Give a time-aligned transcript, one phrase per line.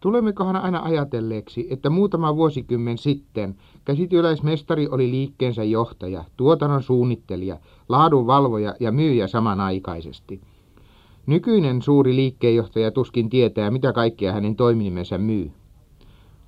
[0.00, 8.92] Tulemmekohan aina ajatelleeksi, että muutama vuosikymmen sitten käsityöläismestari oli liikkeensä johtaja, tuotannon suunnittelija, laadunvalvoja ja
[8.92, 10.40] myyjä samanaikaisesti.
[11.26, 15.50] Nykyinen suuri liikkeenjohtaja tuskin tietää, mitä kaikkea hänen toiminimensä myy.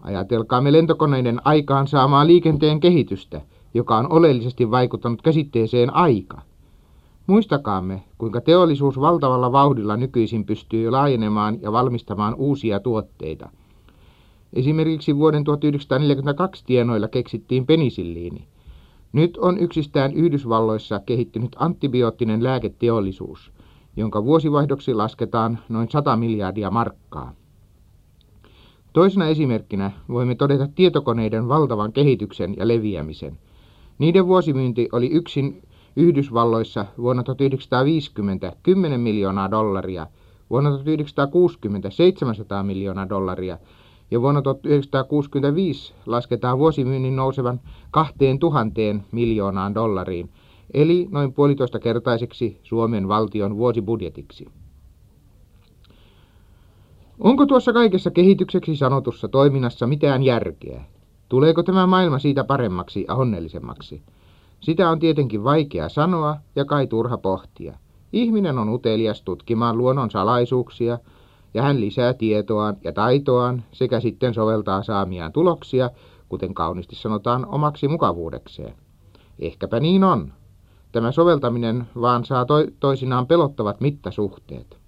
[0.00, 3.40] Ajatelkaamme lentokoneiden aikaan saamaa liikenteen kehitystä,
[3.74, 6.42] joka on oleellisesti vaikuttanut käsitteeseen aika.
[7.26, 13.50] Muistakaamme, kuinka teollisuus valtavalla vauhdilla nykyisin pystyy laajenemaan ja valmistamaan uusia tuotteita.
[14.52, 18.46] Esimerkiksi vuoden 1942 tienoilla keksittiin penisilliini.
[19.12, 23.52] Nyt on yksistään Yhdysvalloissa kehittynyt antibioottinen lääketeollisuus,
[23.96, 27.32] jonka vuosivaihdoksi lasketaan noin 100 miljardia markkaa.
[28.92, 33.38] Toisena esimerkkinä voimme todeta tietokoneiden valtavan kehityksen ja leviämisen.
[33.98, 35.62] Niiden vuosimyynti oli yksin
[35.96, 40.06] Yhdysvalloissa vuonna 1950 10 miljoonaa dollaria,
[40.50, 43.58] vuonna 1960 700 miljoonaa dollaria
[44.10, 48.80] ja vuonna 1965 lasketaan vuosimyynnin nousevan 2000
[49.12, 50.30] miljoonaan dollariin,
[50.74, 54.46] eli noin puolitoista kertaiseksi Suomen valtion vuosibudjetiksi.
[57.20, 60.84] Onko tuossa kaikessa kehitykseksi sanotussa toiminnassa mitään järkeä?
[61.28, 64.02] Tuleeko tämä maailma siitä paremmaksi ja onnellisemmaksi?
[64.60, 67.78] Sitä on tietenkin vaikea sanoa ja kai turha pohtia.
[68.12, 70.98] Ihminen on utelias tutkimaan luonnon salaisuuksia,
[71.54, 75.90] ja hän lisää tietoaan ja taitoaan sekä sitten soveltaa saamiaan tuloksia,
[76.28, 78.74] kuten kauniisti sanotaan, omaksi mukavuudekseen.
[79.38, 80.32] Ehkäpä niin on.
[80.92, 84.78] Tämä soveltaminen vaan saa to toisinaan pelottavat mittasuhteet.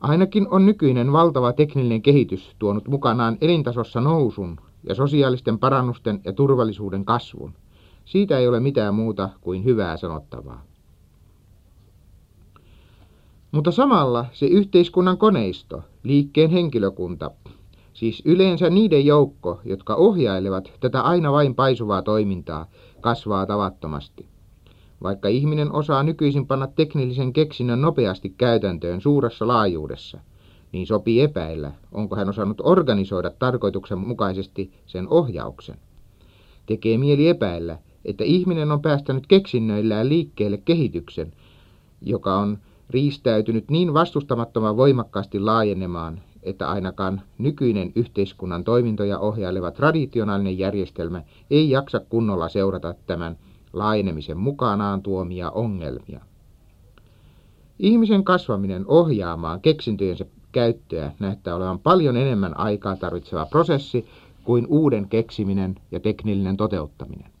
[0.00, 4.56] Ainakin on nykyinen valtava tekninen kehitys tuonut mukanaan elintasossa nousun
[4.88, 7.54] ja sosiaalisten parannusten ja turvallisuuden kasvun.
[8.04, 10.64] Siitä ei ole mitään muuta kuin hyvää sanottavaa.
[13.52, 17.30] Mutta samalla se yhteiskunnan koneisto, liikkeen henkilökunta,
[17.92, 22.66] siis yleensä niiden joukko, jotka ohjailevat tätä aina vain paisuvaa toimintaa,
[23.00, 24.26] kasvaa tavattomasti.
[25.02, 30.20] Vaikka ihminen osaa nykyisin panna teknillisen keksinnön nopeasti käytäntöön suuressa laajuudessa,
[30.72, 35.76] niin sopii epäillä, onko hän osannut organisoida tarkoituksenmukaisesti sen ohjauksen.
[36.66, 41.32] Tekee mieli epäillä, että ihminen on päästänyt keksinnöillään liikkeelle kehityksen,
[42.02, 42.58] joka on
[42.90, 52.00] riistäytynyt niin vastustamattoman voimakkaasti laajenemaan, että ainakaan nykyinen yhteiskunnan toimintoja ohjaileva traditionaalinen järjestelmä ei jaksa
[52.00, 53.36] kunnolla seurata tämän
[53.72, 56.20] laajenemisen mukanaan tuomia ongelmia.
[57.78, 64.06] Ihmisen kasvaminen ohjaamaan keksintöjensä käyttöä näyttää olevan paljon enemmän aikaa tarvitseva prosessi
[64.44, 67.33] kuin uuden keksiminen ja teknillinen toteuttaminen.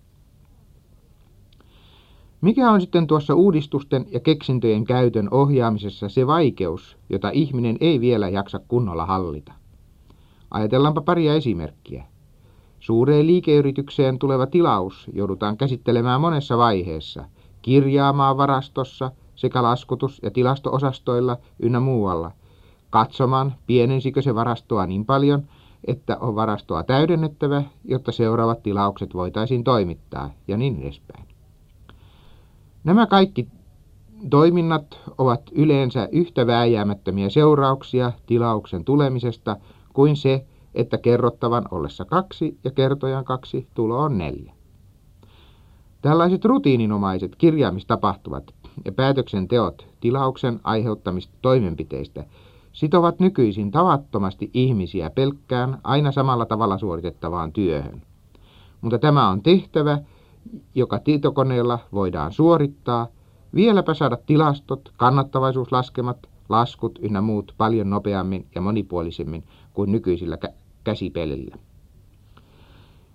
[2.44, 8.28] Mikä on sitten tuossa uudistusten ja keksintöjen käytön ohjaamisessa se vaikeus, jota ihminen ei vielä
[8.28, 9.52] jaksa kunnolla hallita?
[10.50, 12.04] Ajatellaanpa paria esimerkkiä.
[12.80, 17.24] Suureen liikeyritykseen tuleva tilaus joudutaan käsittelemään monessa vaiheessa,
[17.62, 22.30] kirjaamaan varastossa sekä laskutus- ja tilastoosastoilla ynnä muualla,
[22.90, 25.42] katsomaan pienensikö se varastoa niin paljon,
[25.86, 31.33] että on varastoa täydennettävä, jotta seuraavat tilaukset voitaisiin toimittaa ja niin edespäin.
[32.84, 33.48] Nämä kaikki
[34.30, 39.56] toiminnat ovat yleensä yhtä vääjäämättömiä seurauksia tilauksen tulemisesta
[39.92, 44.52] kuin se, että kerrottavan ollessa kaksi ja kertojan kaksi tulo on neljä.
[46.02, 52.24] Tällaiset rutiininomaiset kirjaamistapahtuvat ja päätöksenteot tilauksen aiheuttamista toimenpiteistä
[52.72, 58.02] sitovat nykyisin tavattomasti ihmisiä pelkkään aina samalla tavalla suoritettavaan työhön.
[58.80, 59.98] Mutta tämä on tehtävä,
[60.74, 63.06] joka tietokoneella voidaan suorittaa,
[63.54, 70.48] vieläpä saada tilastot, kannattavaisuuslaskemat, laskut ynnä muut paljon nopeammin ja monipuolisemmin kuin nykyisillä kä
[70.84, 71.56] käsipelillä.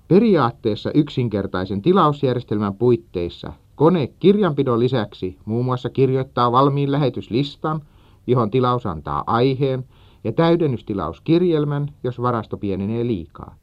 [0.07, 7.81] Periaatteessa yksinkertaisen tilausjärjestelmän puitteissa kone kirjanpidon lisäksi muun muassa kirjoittaa valmiin lähetyslistan,
[8.28, 9.85] johon tilaus antaa aiheen,
[10.23, 13.56] ja täydennystilauskirjelmän, jos varasto pienenee liikaa.